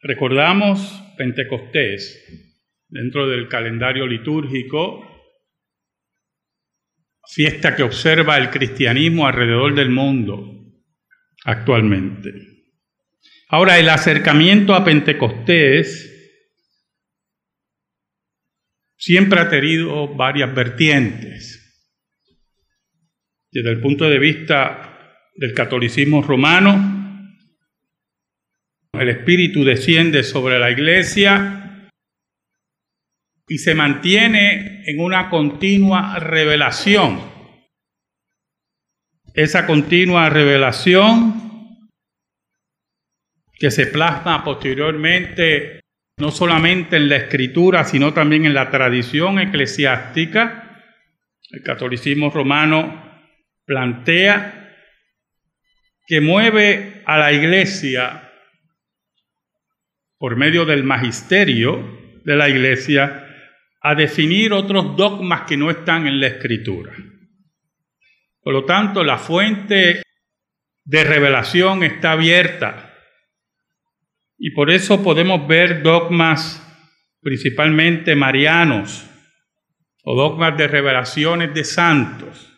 Recordamos 0.00 1.02
Pentecostés 1.16 2.46
dentro 2.88 3.28
del 3.28 3.48
calendario 3.48 4.06
litúrgico, 4.06 5.04
fiesta 7.26 7.74
que 7.74 7.82
observa 7.82 8.38
el 8.38 8.50
cristianismo 8.50 9.26
alrededor 9.26 9.74
del 9.74 9.90
mundo 9.90 10.54
actualmente. 11.44 12.32
Ahora, 13.48 13.78
el 13.78 13.88
acercamiento 13.88 14.74
a 14.74 14.84
Pentecostés 14.84 16.14
siempre 18.96 19.40
ha 19.40 19.48
tenido 19.48 20.14
varias 20.14 20.54
vertientes. 20.54 21.64
Desde 23.50 23.70
el 23.70 23.80
punto 23.80 24.08
de 24.08 24.18
vista 24.18 25.16
del 25.34 25.54
catolicismo 25.54 26.22
romano, 26.22 26.97
el 29.00 29.10
Espíritu 29.10 29.64
desciende 29.64 30.22
sobre 30.22 30.58
la 30.58 30.70
iglesia 30.70 31.90
y 33.48 33.58
se 33.58 33.74
mantiene 33.74 34.82
en 34.86 35.00
una 35.00 35.30
continua 35.30 36.18
revelación. 36.18 37.20
Esa 39.34 39.66
continua 39.66 40.28
revelación 40.28 41.88
que 43.58 43.70
se 43.70 43.86
plasma 43.86 44.44
posteriormente 44.44 45.80
no 46.18 46.30
solamente 46.30 46.96
en 46.96 47.08
la 47.08 47.16
escritura, 47.16 47.84
sino 47.84 48.12
también 48.12 48.44
en 48.44 48.54
la 48.54 48.70
tradición 48.70 49.38
eclesiástica. 49.38 50.82
El 51.50 51.62
catolicismo 51.62 52.30
romano 52.30 53.04
plantea 53.64 54.74
que 56.06 56.20
mueve 56.20 57.02
a 57.06 57.18
la 57.18 57.32
iglesia 57.32 58.27
por 60.18 60.36
medio 60.36 60.64
del 60.64 60.84
magisterio 60.84 62.20
de 62.24 62.36
la 62.36 62.48
iglesia, 62.48 63.24
a 63.80 63.94
definir 63.94 64.52
otros 64.52 64.96
dogmas 64.96 65.42
que 65.42 65.56
no 65.56 65.70
están 65.70 66.06
en 66.06 66.20
la 66.20 66.26
escritura. 66.26 66.92
Por 68.42 68.52
lo 68.52 68.64
tanto, 68.64 69.04
la 69.04 69.18
fuente 69.18 70.02
de 70.84 71.04
revelación 71.04 71.84
está 71.84 72.12
abierta 72.12 72.94
y 74.38 74.52
por 74.52 74.70
eso 74.70 75.02
podemos 75.02 75.46
ver 75.46 75.82
dogmas 75.82 76.64
principalmente 77.20 78.14
marianos 78.14 79.08
o 80.04 80.16
dogmas 80.16 80.56
de 80.56 80.68
revelaciones 80.68 81.52
de 81.52 81.64
santos, 81.64 82.52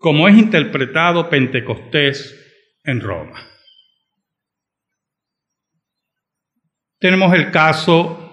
como 0.00 0.26
es 0.26 0.36
interpretado 0.36 1.30
Pentecostés 1.30 2.34
en 2.84 3.00
Roma. 3.00 3.57
Tenemos 6.98 7.34
el 7.34 7.50
caso 7.50 8.28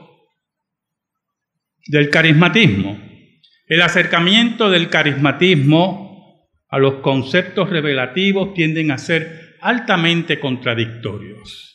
del 1.88 2.10
carismatismo. 2.10 3.00
El 3.68 3.82
acercamiento 3.82 4.70
del 4.70 4.90
carismatismo 4.90 6.50
a 6.70 6.80
los 6.80 6.96
conceptos 6.96 7.70
revelativos 7.70 8.54
tienden 8.54 8.92
a 8.92 8.98
ser 8.98 9.58
altamente 9.62 10.40
contradictorios. 10.40 11.72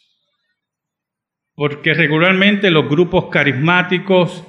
Porque 1.55 1.95
regularmente 1.95 2.71
los 2.71 2.89
grupos 2.89 3.29
carismáticos 3.31 4.45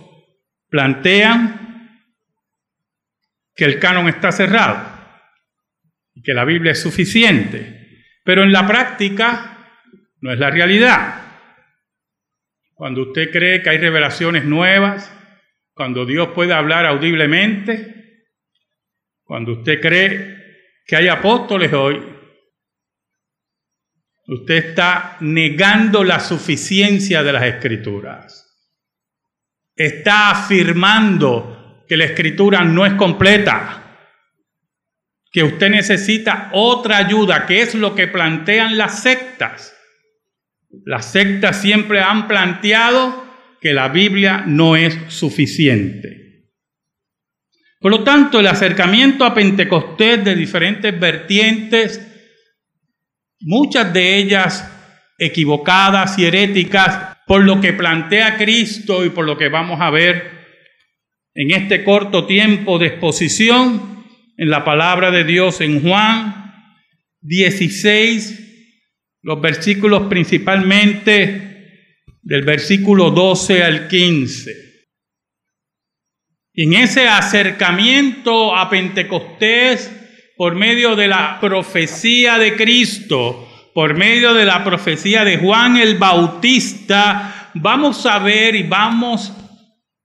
plantean 0.70 2.00
que 3.56 3.66
el 3.66 3.80
canon 3.80 4.08
está 4.08 4.32
cerrado 4.32 4.80
y 6.14 6.22
que 6.22 6.34
la 6.34 6.46
Biblia 6.46 6.72
es 6.72 6.82
suficiente, 6.82 8.06
pero 8.24 8.44
en 8.44 8.52
la 8.52 8.66
práctica 8.66 9.68
no 10.22 10.32
es 10.32 10.40
la 10.40 10.50
realidad. 10.50 11.21
Cuando 12.82 13.04
usted 13.04 13.30
cree 13.30 13.62
que 13.62 13.70
hay 13.70 13.78
revelaciones 13.78 14.44
nuevas, 14.44 15.14
cuando 15.76 16.04
Dios 16.04 16.30
puede 16.30 16.52
hablar 16.52 16.88
audiblemente, 16.88 18.24
cuando 19.24 19.52
usted 19.52 19.80
cree 19.80 20.36
que 20.88 20.96
hay 20.96 21.08
apóstoles 21.08 21.72
hoy, 21.74 22.04
usted 24.26 24.70
está 24.70 25.18
negando 25.20 26.04
la 26.04 26.20
suficiencia 26.20 27.22
de 27.22 27.32
las 27.32 27.44
escrituras. 27.44 28.52
Está 29.76 30.32
afirmando 30.32 31.86
que 31.88 31.98
la 31.98 32.06
escritura 32.06 32.64
no 32.64 32.88
es 32.88 32.94
completa, 32.94 34.00
que 35.32 35.44
usted 35.44 35.70
necesita 35.70 36.50
otra 36.54 36.98
ayuda, 36.98 37.46
que 37.46 37.62
es 37.62 37.76
lo 37.76 37.94
que 37.94 38.08
plantean 38.08 38.76
las 38.76 39.04
sectas. 39.04 39.78
Las 40.86 41.12
sectas 41.12 41.62
siempre 41.62 42.00
han 42.02 42.28
planteado 42.28 43.26
que 43.60 43.74
la 43.74 43.90
Biblia 43.90 44.44
no 44.48 44.76
es 44.76 44.98
suficiente. 45.08 46.50
Por 47.80 47.92
lo 47.92 48.04
tanto, 48.04 48.40
el 48.40 48.48
acercamiento 48.48 49.26
a 49.26 49.34
Pentecostés 49.34 50.24
de 50.24 50.36
diferentes 50.36 51.00
vertientes, 51.00 52.00
muchas 53.40 53.92
de 53.94 54.18
ellas 54.18 54.72
equivocadas 55.18 56.18
y 56.18 56.26
heréticas, 56.26 57.18
por 57.28 57.44
lo 57.44 57.62
que 57.62 57.74
plantea 57.74 58.38
Cristo 58.38 59.06
y 59.06 59.10
por 59.10 59.26
lo 59.26 59.38
que 59.38 59.50
vamos 59.50 59.80
a 59.82 59.90
ver 59.90 60.42
en 61.34 61.52
este 61.52 61.84
corto 61.84 62.26
tiempo 62.26 62.78
de 62.78 62.88
exposición 62.88 64.04
en 64.38 64.50
la 64.50 64.64
palabra 64.64 65.12
de 65.12 65.24
Dios 65.24 65.62
en 65.62 65.82
Juan 65.82 66.42
16, 67.22 68.51
los 69.22 69.40
versículos 69.42 70.04
principalmente 70.08 71.52
del 72.22 72.44
versículo 72.44 73.12
12 73.12 73.64
al 73.64 73.88
15. 73.88 74.72
Y 76.54 76.64
en 76.64 76.74
ese 76.74 77.08
acercamiento 77.08 78.56
a 78.56 78.70
Pentecostés, 78.70 79.92
por 80.36 80.56
medio 80.56 80.96
de 80.96 81.08
la 81.08 81.40
profecía 81.40 82.38
de 82.38 82.56
Cristo, 82.56 83.48
por 83.74 83.96
medio 83.96 84.34
de 84.34 84.46
la 84.46 84.64
profecía 84.64 85.24
de 85.24 85.38
Juan 85.38 85.78
el 85.78 85.98
Bautista, 85.98 87.52
vamos 87.54 88.06
a 88.06 88.20
ver 88.20 88.56
y 88.56 88.64
vamos 88.64 89.34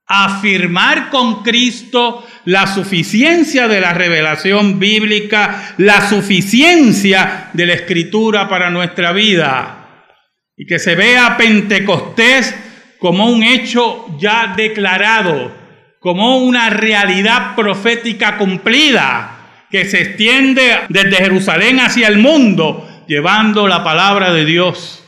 afirmar 0.06 1.10
con 1.10 1.42
Cristo 1.42 2.26
la 2.44 2.66
suficiencia 2.66 3.66
de 3.68 3.80
la 3.80 3.92
revelación 3.92 4.78
bíblica, 4.78 5.74
la 5.78 6.08
suficiencia 6.08 7.50
de 7.52 7.66
la 7.66 7.74
escritura 7.74 8.48
para 8.48 8.70
nuestra 8.70 9.12
vida. 9.12 10.12
Y 10.56 10.66
que 10.66 10.78
se 10.78 10.94
vea 10.94 11.36
Pentecostés 11.36 12.54
como 12.98 13.28
un 13.28 13.42
hecho 13.42 14.06
ya 14.18 14.54
declarado, 14.56 15.52
como 16.00 16.38
una 16.38 16.70
realidad 16.70 17.54
profética 17.56 18.38
cumplida, 18.38 19.66
que 19.70 19.84
se 19.84 20.00
extiende 20.00 20.80
desde 20.88 21.16
Jerusalén 21.16 21.80
hacia 21.80 22.08
el 22.08 22.18
mundo, 22.18 23.04
llevando 23.08 23.66
la 23.66 23.82
palabra 23.82 24.32
de 24.32 24.44
Dios 24.44 25.02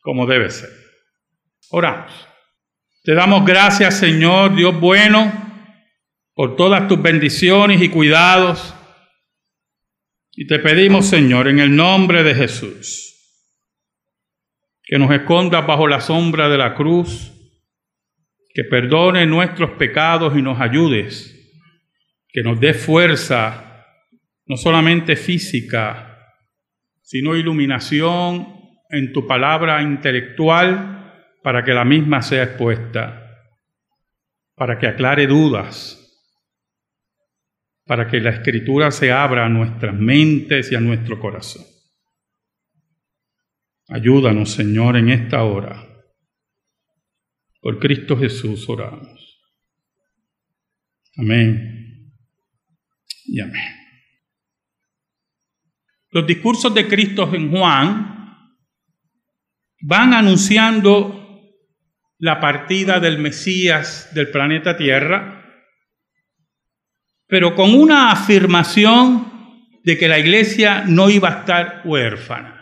como 0.00 0.26
debe 0.26 0.50
ser. 0.50 0.70
Oramos. 1.70 2.27
Te 3.08 3.14
damos 3.14 3.46
gracias, 3.46 3.98
Señor, 3.98 4.54
Dios 4.54 4.78
bueno 4.78 5.32
por 6.34 6.56
todas 6.56 6.86
tus 6.88 7.00
bendiciones 7.00 7.80
y 7.80 7.88
cuidados. 7.88 8.74
Y 10.32 10.46
te 10.46 10.58
pedimos, 10.58 11.06
Señor, 11.06 11.48
en 11.48 11.58
el 11.58 11.74
nombre 11.74 12.22
de 12.22 12.34
Jesús, 12.34 13.16
que 14.82 14.98
nos 14.98 15.10
escondas 15.10 15.66
bajo 15.66 15.88
la 15.88 16.02
sombra 16.02 16.50
de 16.50 16.58
la 16.58 16.74
cruz, 16.74 17.32
que 18.52 18.64
perdone 18.64 19.24
nuestros 19.24 19.70
pecados 19.78 20.36
y 20.36 20.42
nos 20.42 20.60
ayudes, 20.60 21.34
que 22.28 22.42
nos 22.42 22.60
dé 22.60 22.74
fuerza, 22.74 23.86
no 24.44 24.58
solamente 24.58 25.16
física, 25.16 26.26
sino 27.00 27.36
iluminación 27.36 28.48
en 28.90 29.14
tu 29.14 29.26
palabra 29.26 29.80
intelectual 29.80 30.97
para 31.42 31.64
que 31.64 31.72
la 31.72 31.84
misma 31.84 32.22
sea 32.22 32.44
expuesta, 32.44 33.46
para 34.54 34.78
que 34.78 34.86
aclare 34.86 35.26
dudas 35.26 35.98
para 37.88 38.06
que 38.06 38.20
la 38.20 38.28
escritura 38.28 38.90
se 38.90 39.10
abra 39.10 39.46
a 39.46 39.48
nuestras 39.48 39.94
mentes 39.94 40.70
y 40.70 40.74
a 40.74 40.80
nuestro 40.80 41.18
corazón. 41.18 41.64
Ayúdanos, 43.88 44.50
Señor, 44.50 44.98
en 44.98 45.08
esta 45.08 45.42
hora. 45.42 45.88
Por 47.62 47.78
Cristo 47.78 48.14
Jesús 48.18 48.68
oramos. 48.68 49.40
Amén 51.16 52.12
y 53.24 53.40
amén. 53.40 53.74
Los 56.10 56.26
discursos 56.26 56.74
de 56.74 56.86
Cristo 56.86 57.34
en 57.34 57.50
Juan 57.50 58.54
van 59.80 60.12
anunciando 60.12 61.27
la 62.18 62.40
partida 62.40 63.00
del 63.00 63.18
Mesías 63.18 64.10
del 64.14 64.30
planeta 64.30 64.76
Tierra 64.76 65.34
pero 67.30 67.54
con 67.54 67.74
una 67.74 68.10
afirmación 68.10 69.70
de 69.84 69.98
que 69.98 70.08
la 70.08 70.18
iglesia 70.18 70.84
no 70.86 71.10
iba 71.10 71.28
a 71.28 71.40
estar 71.40 71.82
huérfana. 71.84 72.58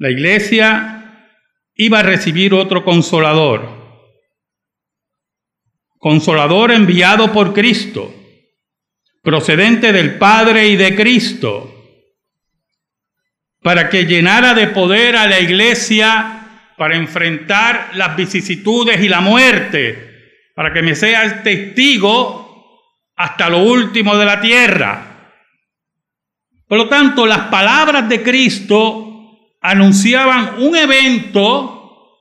la 0.00 0.10
iglesia 0.10 1.36
iba 1.74 1.98
a 1.98 2.02
recibir 2.02 2.54
otro 2.54 2.84
consolador, 2.84 3.68
consolador 5.98 6.72
enviado 6.72 7.30
por 7.34 7.52
Cristo, 7.52 8.10
procedente 9.22 9.92
del 9.92 10.16
Padre 10.16 10.68
y 10.68 10.76
de 10.76 10.96
Cristo, 10.96 11.69
para 13.62 13.88
que 13.88 14.06
llenara 14.06 14.54
de 14.54 14.68
poder 14.68 15.16
a 15.16 15.26
la 15.26 15.40
iglesia 15.40 16.36
para 16.76 16.96
enfrentar 16.96 17.90
las 17.94 18.16
vicisitudes 18.16 19.02
y 19.02 19.08
la 19.08 19.20
muerte, 19.20 20.48
para 20.54 20.72
que 20.72 20.82
me 20.82 20.94
sea 20.94 21.42
testigo 21.42 22.50
hasta 23.16 23.50
lo 23.50 23.58
último 23.58 24.16
de 24.16 24.24
la 24.24 24.40
tierra. 24.40 25.34
Por 26.66 26.78
lo 26.78 26.88
tanto, 26.88 27.26
las 27.26 27.48
palabras 27.48 28.08
de 28.08 28.22
Cristo 28.22 29.10
anunciaban 29.60 30.54
un 30.62 30.74
evento 30.74 32.16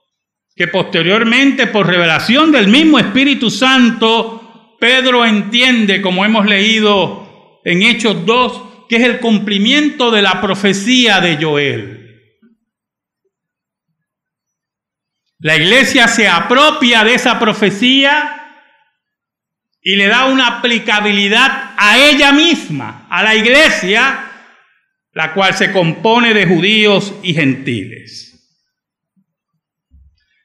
que 0.53 0.67
posteriormente, 0.67 1.67
por 1.67 1.87
revelación 1.87 2.51
del 2.51 2.67
mismo 2.67 2.99
Espíritu 2.99 3.49
Santo, 3.49 4.75
Pedro 4.77 5.25
entiende, 5.25 6.01
como 6.01 6.25
hemos 6.25 6.45
leído 6.45 7.61
en 7.63 7.81
Hechos 7.81 8.25
2, 8.25 8.61
que 8.89 8.95
es 8.95 9.03
el 9.03 9.19
cumplimiento 9.19 10.09
de 10.09 10.23
la 10.23 10.41
profecía 10.41 11.21
de 11.21 11.37
Joel. 11.39 11.99
La 15.37 15.55
iglesia 15.55 16.07
se 16.07 16.27
apropia 16.27 17.03
de 17.03 17.13
esa 17.13 17.39
profecía 17.39 18.35
y 19.81 19.95
le 19.95 20.07
da 20.07 20.25
una 20.25 20.57
aplicabilidad 20.57 21.75
a 21.77 21.99
ella 21.99 22.31
misma, 22.33 23.07
a 23.09 23.23
la 23.23 23.35
iglesia, 23.35 24.25
la 25.13 25.33
cual 25.33 25.53
se 25.53 25.71
compone 25.71 26.33
de 26.33 26.47
judíos 26.47 27.13
y 27.21 27.35
gentiles. 27.35 28.25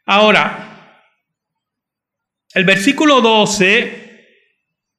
Ahora, 0.05 1.01
el 2.53 2.65
versículo 2.65 3.23
12 3.23 4.05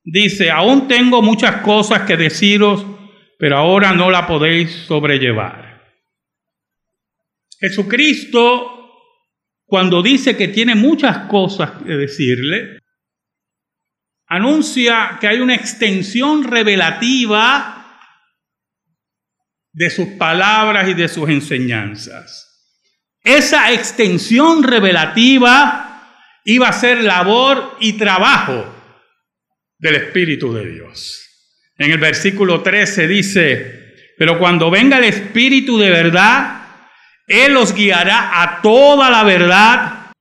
dice, 0.03 0.49
aún 0.49 0.87
tengo 0.87 1.21
muchas 1.21 1.61
cosas 1.61 2.01
que 2.01 2.17
deciros, 2.17 2.94
pero 3.37 3.57
ahora 3.57 3.93
no 3.93 4.09
la 4.09 4.27
podéis 4.27 4.71
sobrellevar. 4.87 5.83
Jesucristo, 7.59 8.75
cuando 9.65 10.01
dice 10.01 10.37
que 10.37 10.49
tiene 10.49 10.75
muchas 10.75 11.27
cosas 11.27 11.71
que 11.83 11.93
decirle, 11.93 12.79
anuncia 14.27 15.17
que 15.19 15.27
hay 15.27 15.39
una 15.39 15.55
extensión 15.55 16.43
revelativa 16.43 17.99
de 19.71 19.89
sus 19.89 20.07
palabras 20.09 20.87
y 20.87 20.93
de 20.93 21.07
sus 21.07 21.29
enseñanzas. 21.29 22.45
Esa 23.23 23.73
extensión 23.73 24.63
revelativa 24.63 25.85
iba 26.45 26.69
a 26.69 26.73
ser 26.73 27.03
labor 27.03 27.75
y 27.79 27.93
trabajo 27.93 28.73
del 29.77 29.95
Espíritu 29.95 30.53
de 30.53 30.71
Dios. 30.71 31.24
En 31.77 31.91
el 31.91 31.97
versículo 31.97 32.61
13 32.61 33.07
dice, 33.07 33.95
pero 34.17 34.39
cuando 34.39 34.69
venga 34.69 34.97
el 34.97 35.03
Espíritu 35.03 35.77
de 35.77 35.89
verdad, 35.89 36.61
Él 37.27 37.57
os 37.57 37.73
guiará 37.73 38.41
a 38.41 38.61
toda 38.61 39.09
la 39.09 39.23
verdad, 39.23 40.11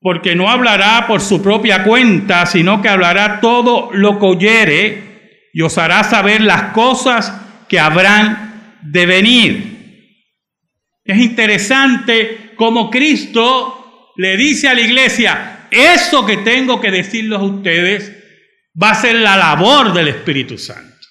porque 0.00 0.34
no 0.34 0.48
hablará 0.48 1.06
por 1.06 1.20
su 1.20 1.42
propia 1.42 1.84
cuenta, 1.84 2.46
sino 2.46 2.80
que 2.80 2.88
hablará 2.88 3.40
todo 3.40 3.90
lo 3.92 4.18
que 4.18 4.24
oyere 4.24 5.50
y 5.52 5.60
os 5.60 5.76
hará 5.76 6.02
saber 6.04 6.40
las 6.40 6.72
cosas 6.72 7.38
que 7.68 7.78
habrán 7.78 8.78
de 8.82 9.04
venir. 9.04 9.70
Es 11.04 11.18
interesante 11.18 12.52
cómo 12.56 12.90
Cristo 12.90 14.12
le 14.16 14.38
dice 14.38 14.68
a 14.68 14.74
la 14.74 14.80
iglesia, 14.80 15.66
eso 15.70 16.24
que 16.24 16.38
tengo 16.38 16.80
que 16.80 16.90
decirles 16.90 17.38
a 17.38 17.42
ustedes 17.42 18.19
va 18.80 18.90
a 18.90 18.94
ser 18.94 19.16
la 19.16 19.36
labor 19.36 19.92
del 19.92 20.08
Espíritu 20.08 20.58
Santo. 20.58 21.06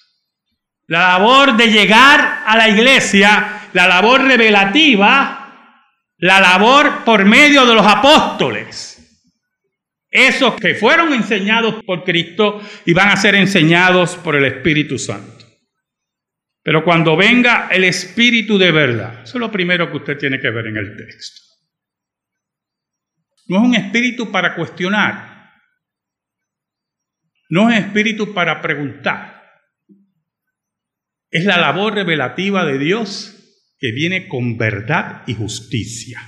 La 0.86 1.18
labor 1.18 1.56
de 1.56 1.68
llegar 1.68 2.42
a 2.44 2.56
la 2.56 2.68
iglesia, 2.68 3.68
la 3.72 3.86
labor 3.86 4.22
revelativa, 4.22 5.40
la 6.18 6.40
labor 6.40 7.04
por 7.04 7.24
medio 7.24 7.64
de 7.64 7.74
los 7.74 7.86
apóstoles. 7.86 8.96
Esos 10.10 10.54
que 10.56 10.74
fueron 10.74 11.12
enseñados 11.12 11.84
por 11.84 12.02
Cristo 12.02 12.60
y 12.84 12.92
van 12.92 13.10
a 13.10 13.16
ser 13.16 13.36
enseñados 13.36 14.16
por 14.16 14.34
el 14.34 14.44
Espíritu 14.44 14.98
Santo. 14.98 15.46
Pero 16.62 16.84
cuando 16.84 17.16
venga 17.16 17.68
el 17.70 17.84
Espíritu 17.84 18.58
de 18.58 18.72
verdad, 18.72 19.22
eso 19.22 19.38
es 19.38 19.40
lo 19.40 19.52
primero 19.52 19.90
que 19.90 19.96
usted 19.98 20.18
tiene 20.18 20.40
que 20.40 20.50
ver 20.50 20.66
en 20.66 20.76
el 20.76 20.96
texto. 20.96 21.50
No 23.50 23.56
es 23.56 23.62
un 23.64 23.74
espíritu 23.74 24.30
para 24.30 24.54
cuestionar. 24.54 25.29
No 27.50 27.68
es 27.68 27.80
espíritu 27.84 28.32
para 28.32 28.62
preguntar. 28.62 29.42
Es 31.30 31.44
la 31.44 31.58
labor 31.58 31.94
revelativa 31.94 32.64
de 32.64 32.78
Dios 32.78 33.36
que 33.78 33.92
viene 33.92 34.28
con 34.28 34.56
verdad 34.56 35.22
y 35.26 35.34
justicia. 35.34 36.20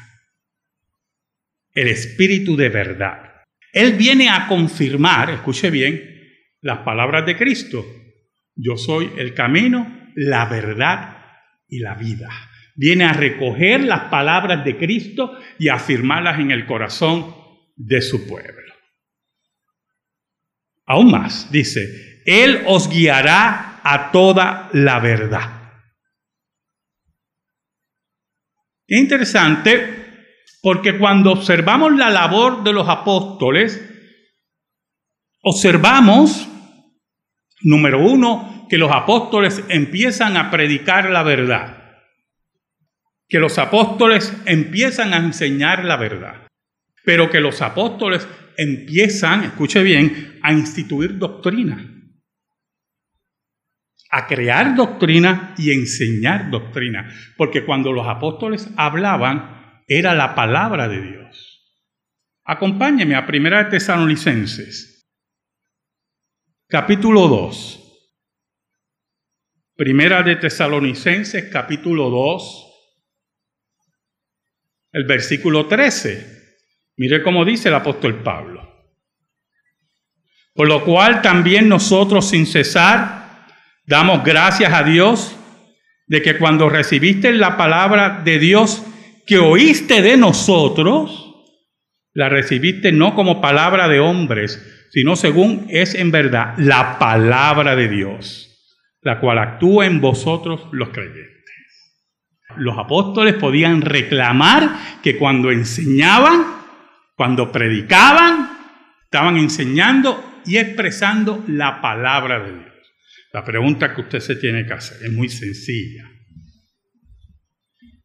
El 1.74 1.88
espíritu 1.88 2.56
de 2.56 2.68
verdad. 2.68 3.42
Él 3.72 3.92
viene 3.92 4.28
a 4.28 4.48
confirmar, 4.48 5.30
escuche 5.30 5.70
bien, 5.70 6.02
las 6.60 6.80
palabras 6.80 7.24
de 7.24 7.36
Cristo. 7.36 7.86
Yo 8.56 8.76
soy 8.76 9.12
el 9.16 9.32
camino, 9.32 10.10
la 10.16 10.46
verdad 10.46 11.18
y 11.68 11.78
la 11.78 11.94
vida. 11.94 12.28
Viene 12.74 13.04
a 13.04 13.12
recoger 13.12 13.84
las 13.84 14.10
palabras 14.10 14.64
de 14.64 14.76
Cristo 14.76 15.38
y 15.58 15.68
afirmarlas 15.68 16.40
en 16.40 16.50
el 16.50 16.66
corazón 16.66 17.34
de 17.76 18.02
su 18.02 18.26
pueblo. 18.26 18.61
Aún 20.86 21.10
más, 21.10 21.50
dice, 21.50 22.22
Él 22.26 22.64
os 22.66 22.88
guiará 22.88 23.80
a 23.82 24.10
toda 24.10 24.68
la 24.72 25.00
verdad. 25.00 25.62
Es 28.86 29.00
interesante 29.00 30.02
porque 30.60 30.98
cuando 30.98 31.32
observamos 31.32 31.92
la 31.96 32.10
labor 32.10 32.62
de 32.62 32.72
los 32.72 32.88
apóstoles, 32.88 33.82
observamos, 35.42 36.48
número 37.62 38.00
uno, 38.00 38.66
que 38.68 38.78
los 38.78 38.92
apóstoles 38.92 39.64
empiezan 39.68 40.36
a 40.36 40.50
predicar 40.50 41.10
la 41.10 41.22
verdad, 41.22 41.82
que 43.28 43.38
los 43.38 43.58
apóstoles 43.58 44.32
empiezan 44.46 45.14
a 45.14 45.18
enseñar 45.18 45.84
la 45.84 45.96
verdad, 45.96 46.46
pero 47.04 47.28
que 47.28 47.40
los 47.40 47.60
apóstoles 47.60 48.28
empiezan, 48.62 49.44
escuche 49.44 49.82
bien, 49.82 50.38
a 50.42 50.52
instituir 50.52 51.18
doctrina, 51.18 51.88
a 54.10 54.26
crear 54.26 54.74
doctrina 54.74 55.54
y 55.56 55.72
enseñar 55.72 56.50
doctrina, 56.50 57.10
porque 57.36 57.64
cuando 57.64 57.92
los 57.92 58.06
apóstoles 58.06 58.68
hablaban 58.76 59.82
era 59.88 60.14
la 60.14 60.34
palabra 60.34 60.88
de 60.88 61.00
Dios. 61.00 61.22
Acompáñeme 62.44 63.14
a 63.14 63.26
Primera 63.26 63.64
de 63.64 63.70
Tesalonicenses, 63.70 65.08
capítulo 66.68 67.28
2. 67.28 67.78
Primera 69.74 70.22
de 70.22 70.36
Tesalonicenses 70.36 71.50
capítulo 71.50 72.10
2, 72.10 72.72
el 74.92 75.04
versículo 75.04 75.66
13. 75.66 76.42
Mire 76.98 77.22
cómo 77.22 77.44
dice 77.44 77.68
el 77.68 77.74
apóstol 77.74 78.22
Pablo. 78.22 78.51
Por 80.54 80.68
lo 80.68 80.84
cual 80.84 81.22
también 81.22 81.68
nosotros 81.68 82.28
sin 82.28 82.46
cesar 82.46 83.46
damos 83.86 84.22
gracias 84.24 84.72
a 84.72 84.82
Dios 84.82 85.36
de 86.06 86.22
que 86.22 86.38
cuando 86.38 86.68
recibiste 86.68 87.32
la 87.32 87.56
palabra 87.56 88.20
de 88.24 88.38
Dios 88.38 88.84
que 89.26 89.38
oíste 89.38 90.02
de 90.02 90.16
nosotros, 90.16 91.34
la 92.12 92.28
recibiste 92.28 92.92
no 92.92 93.14
como 93.14 93.40
palabra 93.40 93.88
de 93.88 94.00
hombres, 94.00 94.88
sino 94.90 95.16
según 95.16 95.66
es 95.70 95.94
en 95.94 96.10
verdad 96.10 96.54
la 96.58 96.98
palabra 96.98 97.76
de 97.76 97.88
Dios 97.88 98.52
la 99.02 99.18
cual 99.18 99.38
actúa 99.38 99.86
en 99.86 100.00
vosotros 100.00 100.68
los 100.70 100.90
creyentes. 100.90 101.32
Los 102.56 102.78
apóstoles 102.78 103.34
podían 103.34 103.82
reclamar 103.82 105.00
que 105.02 105.16
cuando 105.16 105.50
enseñaban, 105.50 106.44
cuando 107.16 107.50
predicaban, 107.50 108.50
estaban 109.04 109.36
enseñando 109.36 110.31
y 110.46 110.58
expresando 110.58 111.44
la 111.48 111.80
palabra 111.80 112.40
de 112.40 112.52
Dios. 112.52 112.72
La 113.32 113.44
pregunta 113.44 113.94
que 113.94 114.02
usted 114.02 114.20
se 114.20 114.36
tiene 114.36 114.66
que 114.66 114.74
hacer 114.74 115.04
es 115.04 115.12
muy 115.12 115.28
sencilla. 115.28 116.08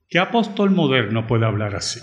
¿Qué 0.10 0.20
apóstol 0.20 0.72
moderno 0.72 1.28
puede 1.28 1.46
hablar 1.46 1.76
así? 1.76 2.00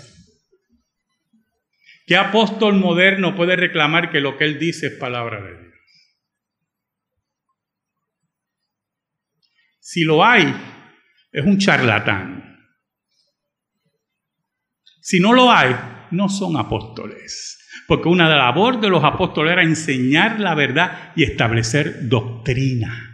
¿Qué 2.05 2.15
apóstol 2.15 2.75
moderno 2.75 3.35
puede 3.35 3.55
reclamar 3.55 4.11
que 4.11 4.19
lo 4.19 4.37
que 4.37 4.45
él 4.45 4.59
dice 4.59 4.87
es 4.87 4.93
palabra 4.93 5.41
de 5.41 5.59
Dios? 5.59 5.73
Si 9.79 10.03
lo 10.03 10.23
hay, 10.23 10.45
es 11.31 11.45
un 11.45 11.57
charlatán. 11.57 12.59
Si 15.01 15.19
no 15.19 15.33
lo 15.33 15.51
hay, 15.51 15.75
no 16.11 16.29
son 16.29 16.57
apóstoles. 16.57 17.64
Porque 17.87 18.09
una 18.09 18.29
de 18.29 18.35
las 18.35 18.45
labor 18.45 18.79
de 18.79 18.89
los 18.89 19.03
apóstoles 19.03 19.53
era 19.53 19.63
enseñar 19.63 20.39
la 20.39 20.55
verdad 20.55 21.11
y 21.15 21.23
establecer 21.23 22.07
doctrina. 22.07 23.11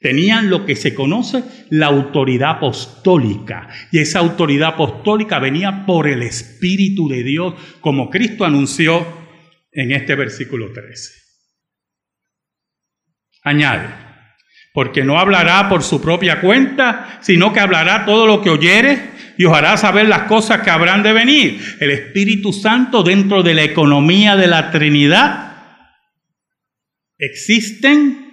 Tenían 0.00 0.48
lo 0.48 0.64
que 0.64 0.76
se 0.76 0.94
conoce 0.94 1.42
la 1.70 1.86
autoridad 1.86 2.50
apostólica. 2.50 3.68
Y 3.90 3.98
esa 3.98 4.20
autoridad 4.20 4.74
apostólica 4.74 5.40
venía 5.40 5.84
por 5.86 6.06
el 6.06 6.22
Espíritu 6.22 7.08
de 7.08 7.24
Dios, 7.24 7.54
como 7.80 8.08
Cristo 8.08 8.44
anunció 8.44 9.04
en 9.72 9.92
este 9.92 10.14
versículo 10.14 10.72
13. 10.72 11.14
Añade, 13.42 13.88
porque 14.72 15.02
no 15.02 15.18
hablará 15.18 15.68
por 15.68 15.82
su 15.82 16.00
propia 16.00 16.40
cuenta, 16.40 17.18
sino 17.20 17.52
que 17.52 17.60
hablará 17.60 18.04
todo 18.04 18.26
lo 18.26 18.40
que 18.40 18.50
oyere 18.50 19.17
y 19.38 19.44
os 19.44 19.56
hará 19.56 19.76
saber 19.76 20.08
las 20.08 20.22
cosas 20.22 20.62
que 20.62 20.70
habrán 20.70 21.04
de 21.04 21.12
venir. 21.12 21.62
El 21.78 21.92
Espíritu 21.92 22.52
Santo 22.52 23.04
dentro 23.04 23.44
de 23.44 23.54
la 23.54 23.62
economía 23.62 24.34
de 24.36 24.48
la 24.48 24.72
Trinidad 24.72 25.52
existen 27.16 28.26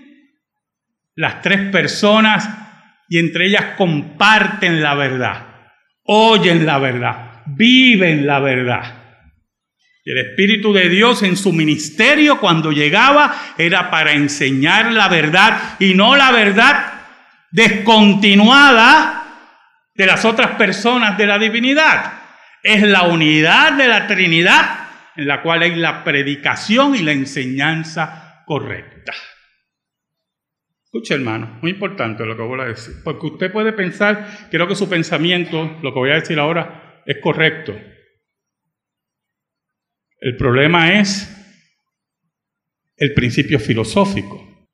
las 1.15 1.43
tres 1.43 1.69
personas 1.71 2.49
y 3.07 3.19
entre 3.19 3.45
ellas 3.45 3.75
comparten 3.77 4.81
la 4.81 4.95
verdad, 4.95 5.45
oyen 6.05 6.65
la 6.65 6.79
verdad, 6.79 7.43
viven 7.45 8.25
la 8.25 8.39
verdad. 8.39 9.03
Y 10.03 10.11
el 10.11 10.17
Espíritu 10.17 10.73
de 10.73 10.89
Dios 10.89 11.21
en 11.21 11.37
su 11.37 11.53
ministerio 11.53 12.39
cuando 12.39 12.71
llegaba 12.71 13.53
era 13.59 13.91
para 13.91 14.13
enseñar 14.13 14.91
la 14.91 15.07
verdad 15.07 15.75
y 15.79 15.93
no 15.93 16.15
la 16.15 16.31
verdad 16.31 16.93
descontinuada 17.51 19.24
de 19.95 20.05
las 20.05 20.25
otras 20.25 20.51
personas 20.51 21.17
de 21.17 21.25
la 21.25 21.39
divinidad. 21.39 22.13
Es 22.61 22.83
la 22.83 23.03
unidad 23.03 23.73
de 23.73 23.87
la 23.87 24.07
Trinidad 24.07 24.85
en 25.15 25.27
la 25.27 25.41
cual 25.41 25.63
hay 25.63 25.75
la 25.75 26.03
predicación 26.03 26.95
y 26.95 27.01
la 27.01 27.13
enseñanza 27.13 28.43
correcta. 28.45 29.13
Escuche, 30.83 31.13
hermano, 31.13 31.59
muy 31.61 31.71
importante 31.71 32.25
lo 32.25 32.35
que 32.35 32.43
voy 32.43 32.59
a 32.61 32.65
decir, 32.65 32.95
porque 33.03 33.27
usted 33.27 33.51
puede 33.51 33.73
pensar, 33.73 34.47
creo 34.49 34.67
que 34.67 34.75
su 34.75 34.89
pensamiento, 34.89 35.77
lo 35.81 35.93
que 35.93 35.99
voy 35.99 36.11
a 36.11 36.15
decir 36.15 36.39
ahora, 36.39 37.01
es 37.05 37.17
correcto. 37.21 37.75
El 40.19 40.37
problema 40.37 40.93
es 40.93 41.31
el 42.97 43.13
principio 43.13 43.59
filosófico. 43.59 44.67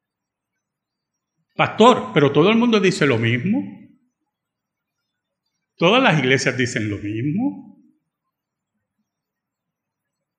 Pastor, 1.55 2.11
pero 2.13 2.31
todo 2.31 2.49
el 2.49 2.57
mundo 2.57 2.79
dice 2.79 3.05
lo 3.05 3.17
mismo. 3.17 3.80
Todas 5.81 6.03
las 6.03 6.19
iglesias 6.19 6.55
dicen 6.55 6.91
lo 6.91 6.99
mismo. 6.99 7.83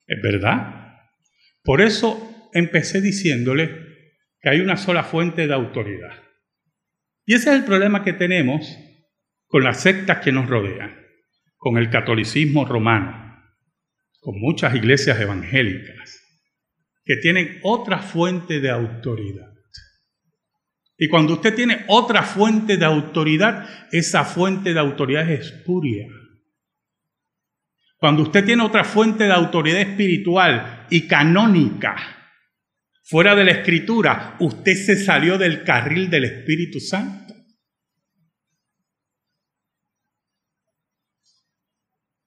¿Es 0.06 0.22
verdad? 0.22 1.00
Por 1.64 1.80
eso 1.80 2.49
empecé 2.54 3.00
diciéndole 3.00 3.75
que 4.40 4.50
hay 4.50 4.61
una 4.61 4.76
sola 4.76 5.02
fuente 5.02 5.49
de 5.49 5.52
autoridad. 5.52 6.16
Y 7.26 7.34
ese 7.34 7.50
es 7.50 7.56
el 7.56 7.64
problema 7.64 8.04
que 8.04 8.12
tenemos 8.12 8.78
con 9.49 9.64
las 9.64 9.80
sectas 9.80 10.20
que 10.20 10.30
nos 10.30 10.49
rodean, 10.49 10.96
con 11.56 11.76
el 11.76 11.90
catolicismo 11.90 12.64
romano, 12.64 13.42
con 14.20 14.38
muchas 14.38 14.76
iglesias 14.76 15.20
evangélicas, 15.20 16.22
que 17.04 17.16
tienen 17.16 17.58
otra 17.64 17.99
fuente 17.99 18.61
de 18.61 18.70
autoridad. 18.70 19.51
Y 21.02 21.09
cuando 21.09 21.32
usted 21.32 21.56
tiene 21.56 21.85
otra 21.88 22.23
fuente 22.23 22.76
de 22.76 22.85
autoridad, 22.85 23.68
esa 23.90 24.25
fuente 24.25 24.73
de 24.73 24.78
autoridad 24.78 25.28
es 25.28 25.47
espuria. 25.47 26.06
Cuando 27.99 28.23
usted 28.23 28.44
tiene 28.44 28.62
otra 28.62 28.85
fuente 28.85 29.25
de 29.25 29.32
autoridad 29.32 29.80
espiritual 29.80 30.87
y 30.90 31.09
canónica, 31.09 31.97
fuera 33.02 33.35
de 33.35 33.44
la 33.44 33.50
escritura, 33.50 34.37
usted 34.38 34.75
se 34.75 34.94
salió 34.94 35.38
del 35.38 35.64
carril 35.64 36.09
del 36.09 36.23
Espíritu 36.23 36.78
Santo. 36.78 37.35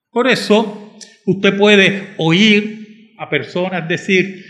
Por 0.10 0.28
eso, 0.28 0.98
usted 1.28 1.58
puede 1.58 2.14
oír 2.18 3.14
a 3.20 3.30
personas 3.30 3.88
decir 3.88 4.44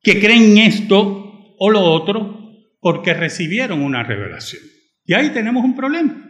que 0.00 0.18
creen 0.18 0.56
esto 0.56 1.56
o 1.58 1.68
lo 1.68 1.82
otro 1.82 2.37
porque 2.80 3.14
recibieron 3.14 3.82
una 3.82 4.02
revelación. 4.02 4.62
Y 5.04 5.14
ahí 5.14 5.30
tenemos 5.30 5.64
un 5.64 5.74
problema. 5.74 6.24